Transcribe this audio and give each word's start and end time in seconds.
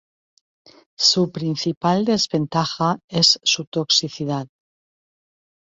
Su 0.97 1.31
principal 1.31 2.05
desventaja 2.05 2.97
es 3.07 3.39
su 3.43 3.65
toxicidad. 3.65 4.47